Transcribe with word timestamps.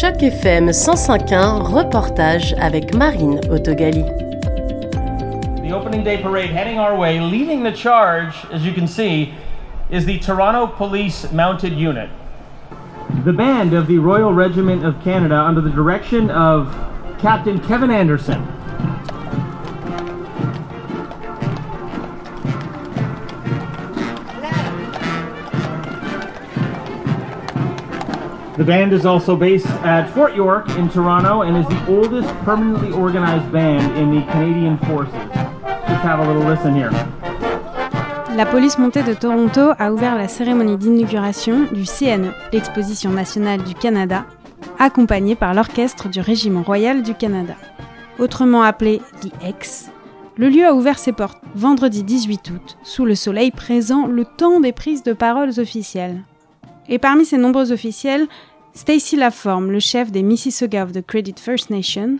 Choc 0.00 0.16
FM 0.16 0.68
105.1, 0.68 1.72
reportage 1.72 2.52
avec 2.58 2.92
Marine 2.94 3.40
Autogali. 3.50 4.02
The 5.62 5.72
opening 5.72 6.04
day 6.04 6.20
parade 6.20 6.50
heading 6.50 6.78
our 6.78 6.94
way, 6.94 7.18
leading 7.18 7.62
the 7.62 7.72
charge, 7.72 8.34
as 8.52 8.62
you 8.62 8.74
can 8.74 8.86
see, 8.86 9.32
is 9.88 10.04
the 10.04 10.18
Toronto 10.18 10.66
Police 10.66 11.32
Mounted 11.32 11.72
Unit. 11.72 12.10
The 13.24 13.32
band 13.32 13.72
of 13.72 13.86
the 13.86 13.96
Royal 13.96 14.34
Regiment 14.34 14.84
of 14.84 15.02
Canada 15.02 15.36
under 15.36 15.62
the 15.62 15.70
direction 15.70 16.30
of 16.30 16.68
Captain 17.18 17.58
Kevin 17.58 17.90
Anderson. 17.90 18.42
The 28.56 28.64
band 28.64 28.94
is 28.94 29.04
also 29.04 29.36
based 29.36 29.66
at 29.84 30.08
Fort 30.14 30.34
York 30.34 30.66
in 30.78 30.88
Toronto 30.88 31.42
and 31.42 31.58
is 31.58 31.66
the 31.68 31.92
oldest 31.92 32.28
permanently 32.42 32.90
organized 32.90 33.52
band 33.52 33.82
in 33.98 34.14
the 34.14 34.24
Canadian 34.32 34.78
Forces. 34.78 35.12
Let's 35.62 36.02
have 36.02 36.20
a 36.20 36.26
little 36.26 36.42
listen 36.42 36.74
here. 36.74 36.90
La 38.34 38.46
police 38.46 38.78
montée 38.78 39.02
de 39.02 39.12
Toronto 39.12 39.74
a 39.78 39.92
ouvert 39.92 40.16
la 40.16 40.26
cérémonie 40.26 40.78
d'inauguration 40.78 41.66
du 41.70 41.84
CNE, 41.84 42.32
l'exposition 42.50 43.10
nationale 43.10 43.62
du 43.62 43.74
Canada, 43.74 44.24
accompagnée 44.78 45.34
par 45.34 45.52
l'orchestre 45.52 46.08
du 46.08 46.20
Régiment 46.20 46.62
royal 46.62 47.02
du 47.02 47.14
Canada. 47.14 47.56
Autrement 48.18 48.62
appelé 48.62 49.02
The 49.20 49.32
X, 49.46 49.90
le 50.38 50.48
lieu 50.48 50.66
a 50.66 50.72
ouvert 50.72 50.98
ses 50.98 51.12
portes 51.12 51.42
vendredi 51.54 52.02
18 52.04 52.50
août, 52.50 52.78
sous 52.82 53.04
le 53.04 53.16
soleil 53.16 53.50
présent 53.50 54.06
le 54.06 54.24
temps 54.24 54.60
des 54.60 54.72
prises 54.72 55.02
de 55.02 55.12
paroles 55.12 55.60
officielles. 55.60 56.22
Et 56.88 56.98
parmi 56.98 57.24
ces 57.24 57.36
nombreux 57.36 57.72
officiels, 57.72 58.26
Stacy 58.72 59.16
Laforme, 59.16 59.72
le 59.72 59.80
chef 59.80 60.12
des 60.12 60.22
Mississauga 60.22 60.84
of 60.84 60.92
the 60.92 61.04
Credit 61.04 61.34
First 61.36 61.70
Nation, 61.70 62.18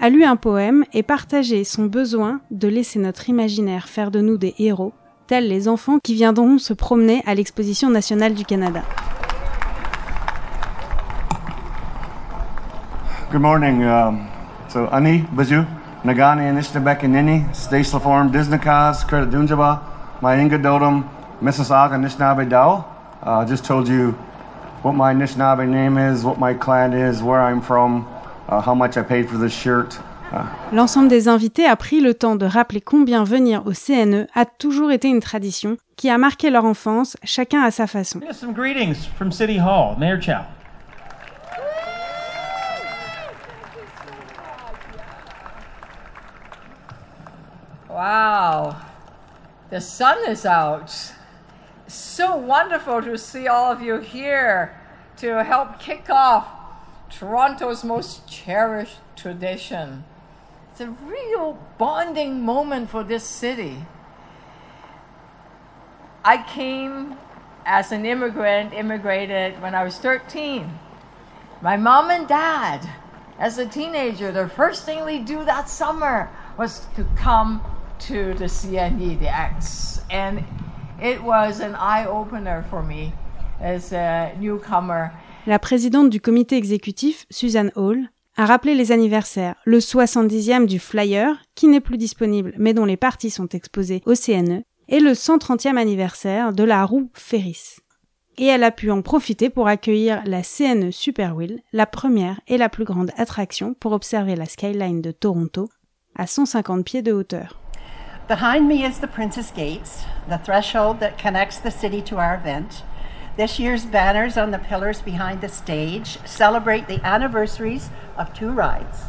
a 0.00 0.08
lu 0.08 0.24
un 0.24 0.36
poème 0.36 0.84
et 0.92 1.02
partagé 1.02 1.64
son 1.64 1.86
besoin 1.86 2.40
de 2.50 2.68
laisser 2.68 2.98
notre 2.98 3.28
imaginaire 3.28 3.88
faire 3.88 4.10
de 4.10 4.20
nous 4.20 4.36
des 4.36 4.54
héros, 4.58 4.92
tels 5.26 5.48
les 5.48 5.66
enfants 5.66 5.98
qui 6.02 6.14
viendront 6.14 6.58
se 6.58 6.74
promener 6.74 7.22
à 7.26 7.34
l'exposition 7.34 7.90
nationale 7.90 8.34
du 8.34 8.44
Canada. 8.44 8.82
Good 13.32 13.40
morning. 13.40 13.82
Um, 13.82 14.26
so, 14.68 14.86
Ani, 14.92 15.24
Nagani, 16.04 16.46
Anishtebek, 16.46 17.02
and 17.02 17.14
Nini, 17.14 17.44
Stace 17.52 17.92
Laform, 17.92 18.30
Disnakas, 18.30 19.04
Credit 19.08 19.30
Dunjaba, 19.30 19.80
Mississauga, 21.42 21.98
Nishnabe 21.98 22.48
Dao. 22.48 22.93
I 23.24 23.40
uh, 23.40 23.46
just 23.46 23.64
told 23.64 23.88
you 23.88 24.12
what 24.82 24.92
my 24.92 25.14
Anishinaabe 25.14 25.66
name 25.66 25.96
is, 25.96 26.24
what 26.24 26.38
my 26.38 26.52
clan 26.52 26.92
is, 26.92 27.22
where 27.22 27.40
I'm 27.40 27.62
from, 27.62 28.06
uh, 28.50 28.60
how 28.60 28.74
much 28.74 28.98
I 28.98 29.02
paid 29.02 29.30
for 29.30 29.38
this 29.38 29.54
shirt. 29.54 29.98
Uh, 30.30 30.44
L'ensemble 30.72 31.08
des 31.08 31.26
invités 31.26 31.64
a 31.64 31.74
pris 31.74 32.02
le 32.02 32.12
temps 32.12 32.36
de 32.36 32.44
rappeler 32.44 32.82
combien 32.82 33.24
venir 33.24 33.66
au 33.66 33.72
CNE 33.72 34.26
a 34.34 34.44
toujours 34.44 34.90
été 34.92 35.08
une 35.08 35.20
tradition 35.20 35.78
qui 35.96 36.10
a 36.10 36.18
marqué 36.18 36.50
leur 36.50 36.66
enfance, 36.66 37.16
chacun 37.24 37.62
à 37.62 37.70
sa 37.70 37.86
façon. 37.86 38.20
Some 38.30 38.52
greetings 38.52 39.06
from 39.16 39.32
City 39.32 39.58
Hall, 39.58 39.96
Mayor 39.98 40.20
Chow. 40.20 40.44
Wow, 47.88 48.74
the 49.70 49.80
sun 49.80 50.16
is 50.28 50.44
out. 50.44 50.90
So 51.94 52.36
wonderful 52.36 53.02
to 53.02 53.16
see 53.16 53.46
all 53.46 53.70
of 53.70 53.80
you 53.80 53.98
here 53.98 54.76
to 55.18 55.44
help 55.44 55.78
kick 55.78 56.10
off 56.10 56.48
Toronto's 57.08 57.84
most 57.84 58.28
cherished 58.28 58.98
tradition. 59.14 60.02
It's 60.72 60.80
a 60.80 60.90
real 60.90 61.56
bonding 61.78 62.44
moment 62.44 62.90
for 62.90 63.04
this 63.04 63.22
city. 63.22 63.76
I 66.24 66.42
came 66.42 67.16
as 67.64 67.92
an 67.92 68.04
immigrant, 68.04 68.74
immigrated 68.74 69.62
when 69.62 69.76
I 69.76 69.84
was 69.84 69.96
13. 69.98 70.78
My 71.62 71.76
mom 71.76 72.10
and 72.10 72.26
dad, 72.26 72.88
as 73.38 73.58
a 73.58 73.66
teenager, 73.66 74.32
the 74.32 74.48
first 74.48 74.84
thing 74.84 75.04
we 75.04 75.20
do 75.20 75.44
that 75.44 75.68
summer 75.68 76.28
was 76.58 76.86
to 76.96 77.04
come 77.16 77.62
to 78.00 78.34
the 78.34 78.46
CNE, 78.46 79.20
the 79.20 79.32
X. 79.32 80.00
And 80.10 80.44
it 81.02 81.18
was 81.24 81.60
an 81.60 81.74
eye 81.74 82.06
opener 82.06 82.64
for 82.70 82.82
me 82.82 83.12
as 83.60 83.92
a 83.92 84.32
newcomer. 84.40 85.10
La 85.46 85.58
présidente 85.58 86.10
du 86.10 86.20
comité 86.20 86.56
exécutif, 86.56 87.26
Suzanne 87.30 87.70
Hall, 87.76 88.08
a 88.36 88.46
rappelé 88.46 88.74
les 88.74 88.92
anniversaires, 88.92 89.54
le 89.64 89.78
70e 89.78 90.66
du 90.66 90.78
Flyer, 90.78 91.36
qui 91.54 91.68
n'est 91.68 91.80
plus 91.80 91.98
disponible 91.98 92.54
mais 92.58 92.74
dont 92.74 92.84
les 92.84 92.96
parties 92.96 93.30
sont 93.30 93.48
exposées 93.48 94.02
au 94.06 94.14
CNE, 94.14 94.64
et 94.88 95.00
le 95.00 95.12
130e 95.12 95.76
anniversaire 95.76 96.52
de 96.52 96.64
la 96.64 96.84
roue 96.84 97.10
Ferris. 97.14 97.76
Et 98.36 98.46
elle 98.46 98.64
a 98.64 98.72
pu 98.72 98.90
en 98.90 99.02
profiter 99.02 99.48
pour 99.48 99.68
accueillir 99.68 100.22
la 100.26 100.42
CNE 100.42 100.90
Super 100.90 101.36
Wheel, 101.36 101.60
la 101.72 101.86
première 101.86 102.40
et 102.48 102.58
la 102.58 102.68
plus 102.68 102.84
grande 102.84 103.12
attraction 103.16 103.74
pour 103.74 103.92
observer 103.92 104.34
la 104.34 104.46
skyline 104.46 105.00
de 105.00 105.12
Toronto, 105.12 105.68
à 106.16 106.26
150 106.26 106.84
pieds 106.84 107.02
de 107.02 107.12
hauteur. 107.12 107.63
Behind 108.26 108.66
me 108.66 108.86
is 108.86 109.00
the 109.00 109.06
Princess 109.06 109.50
Gates, 109.50 110.06
the 110.26 110.38
threshold 110.38 110.98
that 111.00 111.18
connects 111.18 111.58
the 111.58 111.70
city 111.70 112.00
to 112.02 112.16
our 112.16 112.34
event. 112.34 112.82
This 113.36 113.58
year's 113.58 113.84
banners 113.84 114.38
on 114.38 114.50
the 114.50 114.58
pillars 114.58 115.02
behind 115.02 115.42
the 115.42 115.48
stage 115.50 116.18
celebrate 116.24 116.88
the 116.88 117.04
anniversaries 117.04 117.90
of 118.16 118.32
two 118.32 118.50
rides 118.50 119.02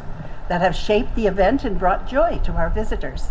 that 0.50 0.60
have 0.60 0.76
shaped 0.76 1.16
the 1.16 1.28
event 1.28 1.64
and 1.64 1.80
brought 1.80 2.10
joy 2.10 2.42
to 2.44 2.52
our 2.56 2.70
visitors. 2.70 3.30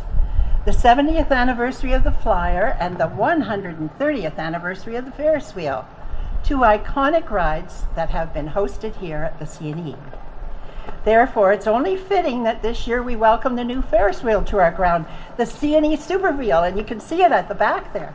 The 0.64 0.70
70th 0.70 1.30
anniversary 1.30 1.92
of 1.92 2.02
the 2.02 2.12
Flyer 2.12 2.78
and 2.80 2.96
the 2.96 3.08
130th 3.08 4.38
anniversary 4.38 4.96
of 4.96 5.04
the 5.04 5.12
Ferris 5.12 5.54
wheel, 5.54 5.86
two 6.42 6.60
iconic 6.60 7.28
rides 7.28 7.84
that 7.94 8.08
have 8.08 8.32
been 8.32 8.48
hosted 8.48 8.96
here 8.96 9.22
at 9.22 9.38
the 9.38 9.44
CNE. 9.44 9.98
Therefore, 11.04 11.52
it's 11.52 11.66
only 11.66 11.96
fitting 11.96 12.44
that 12.44 12.62
this 12.62 12.86
year 12.86 13.02
we 13.02 13.14
welcome 13.14 13.56
the 13.56 13.64
new 13.64 13.82
Ferris 13.82 14.22
wheel 14.22 14.42
to 14.44 14.58
our 14.58 14.70
ground, 14.70 15.04
the 15.36 15.44
CNE 15.44 15.98
Super 15.98 16.32
Wheel, 16.32 16.62
and 16.62 16.78
you 16.78 16.84
can 16.84 16.98
see 16.98 17.22
it 17.22 17.30
at 17.30 17.48
the 17.48 17.54
back 17.54 17.92
there. 17.92 18.14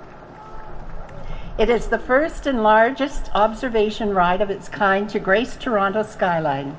It 1.59 1.69
is 1.69 1.87
the 1.87 1.99
first 1.99 2.47
and 2.47 2.63
largest 2.63 3.29
observation 3.35 4.15
ride 4.15 4.41
of 4.41 4.49
its 4.49 4.69
kind 4.69 5.07
to 5.09 5.19
grace 5.19 5.55
Toronto's 5.55 6.09
skyline. 6.09 6.75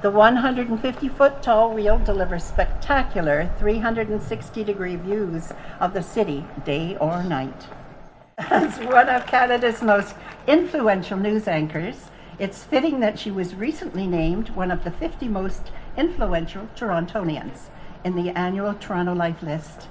The 0.00 0.10
150 0.10 1.08
foot 1.10 1.42
tall 1.42 1.74
wheel 1.74 1.98
delivers 1.98 2.44
spectacular 2.44 3.50
360 3.58 4.64
degree 4.64 4.96
views 4.96 5.52
of 5.80 5.92
the 5.92 6.02
city, 6.02 6.46
day 6.64 6.96
or 6.96 7.22
night. 7.22 7.66
As 8.38 8.78
one 8.78 9.08
of 9.08 9.26
Canada's 9.26 9.82
most 9.82 10.14
influential 10.46 11.18
news 11.18 11.46
anchors, 11.46 12.06
it's 12.38 12.64
fitting 12.64 13.00
that 13.00 13.18
she 13.18 13.30
was 13.30 13.54
recently 13.54 14.06
named 14.06 14.50
one 14.50 14.70
of 14.70 14.84
the 14.84 14.90
50 14.90 15.28
most 15.28 15.70
influential 15.96 16.68
Torontonians 16.76 17.68
in 18.04 18.16
the 18.16 18.30
annual 18.30 18.74
Toronto 18.74 19.14
Life 19.14 19.42
list. 19.42 19.88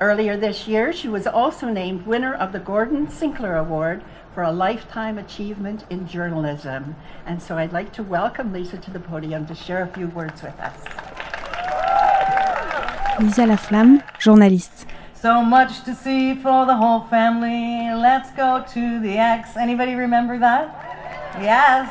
Earlier 0.00 0.36
this 0.36 0.66
year, 0.66 0.92
she 0.92 1.08
was 1.08 1.26
also 1.26 1.68
named 1.68 2.06
winner 2.06 2.34
of 2.34 2.52
the 2.52 2.58
Gordon 2.58 3.08
Sinclair 3.08 3.56
Award 3.56 4.02
for 4.32 4.42
a 4.42 4.52
Lifetime 4.52 5.18
Achievement 5.18 5.84
in 5.88 6.08
Journalism. 6.08 6.96
And 7.24 7.40
so 7.40 7.58
I'd 7.58 7.72
like 7.72 7.92
to 7.94 8.02
welcome 8.02 8.52
Lisa 8.52 8.78
to 8.78 8.90
the 8.90 9.00
podium 9.00 9.46
to 9.46 9.54
share 9.54 9.82
a 9.82 9.86
few 9.86 10.08
words 10.08 10.42
with 10.42 10.58
us. 10.58 10.78
Lisa 13.20 13.46
Laflamme, 13.46 14.02
journaliste. 14.18 14.86
So 15.14 15.42
much 15.42 15.84
to 15.84 15.94
see 15.94 16.34
for 16.34 16.66
the 16.66 16.74
whole 16.76 17.00
family. 17.02 17.94
Let's 17.94 18.30
go 18.32 18.64
to 18.74 19.00
the 19.00 19.16
X. 19.16 19.56
Anybody 19.56 19.94
remember 19.94 20.38
that? 20.38 20.93
Yes. 21.40 21.90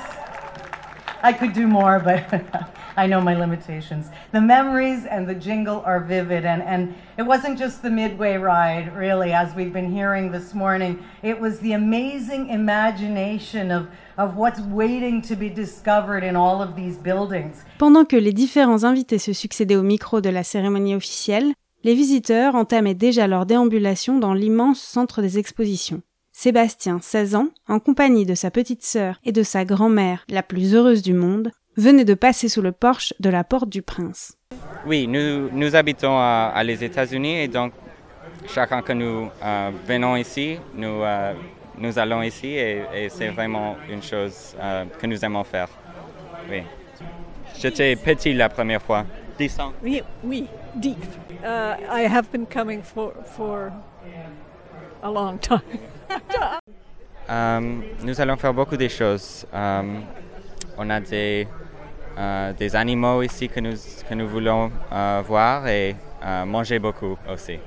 I 1.22 1.34
could 1.34 1.54
do 1.54 1.68
more, 1.68 2.00
but 2.00 2.44
I 2.98 3.08
know 3.08 3.22
my 3.22 3.34
limitations. 3.34 4.10
The 4.32 4.42
memories 4.42 5.06
and 5.06 5.28
the 5.28 5.34
jingle 5.34 5.82
are 5.86 6.00
vivid, 6.00 6.46
and, 6.46 6.62
and 6.62 6.94
it 7.18 7.24
wasn't 7.24 7.58
just 7.58 7.82
the 7.82 7.90
midway 7.90 8.38
ride, 8.38 8.96
really, 8.96 9.34
as 9.34 9.56
we've 9.56 9.74
been 9.74 9.92
hearing 9.92 10.32
this 10.32 10.54
morning. 10.54 11.04
It 11.24 11.40
was 11.40 11.60
the 11.60 11.74
amazing 11.74 12.50
imagination 12.50 13.72
of, 13.72 13.88
of 14.18 14.36
what's 14.36 14.60
waiting 14.60 15.22
to 15.24 15.36
be 15.36 15.50
discovered 15.50 16.24
in 16.24 16.36
all 16.36 16.62
of 16.62 16.76
these 16.76 16.98
buildings. 16.98 17.64
Pendant 17.80 18.06
que 18.06 18.18
les 18.18 18.34
différents 18.34 18.84
invités 18.84 19.18
se 19.18 19.34
succédaient 19.34 19.78
au 19.78 19.84
micro 19.84 20.22
de 20.22 20.30
la 20.30 20.44
cérémonie 20.44 20.96
officielle, 20.96 21.54
les 21.84 21.96
visiteurs 21.96 22.56
entamaient 22.56 22.96
déjà 22.96 23.28
leur 23.28 23.46
déambulation 23.46 24.20
dans 24.20 24.34
l'immense 24.34 24.80
centre 24.80 25.22
des 25.22 25.38
expositions. 25.38 26.02
Sébastien, 26.44 27.00
16 27.02 27.36
ans, 27.36 27.48
en 27.70 27.80
compagnie 27.80 28.26
de 28.26 28.36
sa 28.36 28.52
petite 28.52 28.84
sœur 28.84 29.18
et 29.24 29.32
de 29.32 29.44
sa 29.44 29.64
grand-mère, 29.64 30.26
la 30.28 30.44
plus 30.44 30.76
heureuse 30.76 31.02
du 31.02 31.14
monde, 31.14 31.52
venait 31.78 32.04
de 32.04 32.16
passer 32.16 32.50
sous 32.50 32.62
le 32.62 32.74
porche 32.74 33.14
de 33.22 33.30
la 33.30 33.46
Porte 33.46 33.70
du 33.70 33.82
Prince. 33.82 34.38
Oui, 34.86 35.08
nous, 35.08 35.50
nous 35.54 35.74
habitons 35.78 36.18
à, 36.18 36.52
à 36.54 36.62
les 36.66 36.84
États-Unis 36.84 37.44
et 37.44 37.48
donc 37.48 37.72
chacun 38.50 38.82
que 38.82 38.92
nous 38.92 39.30
euh, 39.42 39.72
venons 39.88 40.18
ici, 40.18 40.58
nous, 40.76 41.02
euh, 41.02 41.34
nous 41.78 41.98
allons 41.98 42.22
ici 42.22 42.48
et, 42.48 42.82
et 42.94 43.08
c'est 43.08 43.30
vraiment 43.30 43.78
une 43.90 44.04
chose 44.04 44.54
euh, 44.60 44.84
que 45.00 45.08
nous 45.08 45.24
aimons 45.24 45.46
faire. 45.46 45.70
Oui. 46.50 46.64
J'étais 47.58 47.96
petit 47.96 48.34
la 48.34 48.50
première 48.50 48.82
fois. 48.82 49.06
Descends. 49.40 49.72
Oui, 49.82 50.02
oui, 50.26 50.48
deep. 50.76 50.98
Uh, 51.42 51.78
I 51.90 52.06
have 52.06 52.30
been 52.34 52.46
coming 52.46 52.82
for, 52.84 53.14
for 53.24 53.72
a 55.04 55.12
long 55.12 55.38
time. 55.38 55.62
Euh, 57.30 57.60
nous 58.04 58.20
allons 58.20 58.36
faire 58.38 58.54
beaucoup 58.54 58.76
de 58.78 58.88
choses. 58.88 59.46
Euh, 59.54 60.00
on 60.78 60.90
a 60.90 61.00
des, 61.00 61.48
euh, 62.18 62.54
des 62.54 62.76
animaux 62.76 63.22
ici 63.22 63.48
que 63.48 63.60
nous, 63.60 63.76
que 64.08 64.14
nous 64.14 64.28
voulons 64.28 64.72
euh, 64.92 65.22
voir 65.26 65.68
et 65.68 65.96
euh, 66.24 66.46
manger 66.46 66.80
beaucoup 66.80 67.18
aussi. 67.32 67.60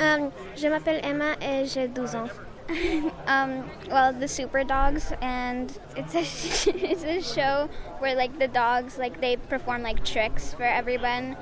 Um, 0.00 0.30
je 0.56 0.68
m'appelle 0.68 1.00
Emma 1.04 1.34
et 1.42 1.66
j'ai 1.66 1.88
12 1.88 2.14
ans. 2.16 2.28
um, 3.26 3.64
well, 3.90 4.12
the 4.12 4.28
Super 4.28 4.64
Dogs, 4.64 5.12
and 5.20 5.76
it's 5.96 6.14
a 6.14 6.20
it's 6.70 7.04
a 7.04 7.20
show 7.20 7.68
where 7.98 8.14
like 8.14 8.38
the 8.38 8.48
dogs 8.48 8.96
like 8.96 9.20
they 9.20 9.36
perform 9.36 9.82
like 9.82 10.04
tricks 10.04 10.54
for 10.54 10.62
everyone, 10.62 11.36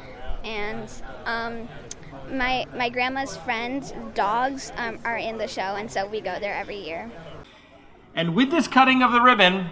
and 0.45 0.91
um, 1.25 1.69
my 2.31 2.67
my 2.77 2.89
grandma's 2.89 3.37
friends' 3.37 3.93
dogs 4.15 4.73
um, 4.77 4.99
are 5.05 5.19
in 5.19 5.39
the 5.39 5.49
show, 5.49 5.77
and 5.77 5.91
so 5.91 6.07
we 6.07 6.21
go 6.21 6.39
there 6.41 6.55
every 6.55 6.79
year. 6.79 7.11
And 8.15 8.35
with 8.35 8.51
this 8.51 8.67
cutting 8.67 9.03
of 9.03 9.13
the 9.13 9.21
ribbon, 9.21 9.71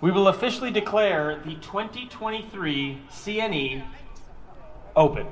we 0.00 0.10
will 0.10 0.28
officially 0.28 0.70
declare 0.70 1.40
the 1.44 1.54
2023 1.56 3.02
CNE 3.10 3.84
open. 4.96 5.26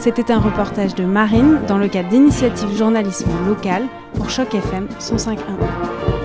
C'était 0.00 0.30
un 0.30 0.38
reportage 0.38 0.94
de 0.94 1.04
Marine 1.04 1.58
dans 1.66 1.76
le 1.76 1.88
cadre 1.88 2.08
d'initiative 2.08 2.76
journalisme 2.76 3.30
local 3.46 3.82
pour 4.14 4.30
Choc 4.30 4.54
FM 4.54 4.86
105.1. 5.00 6.17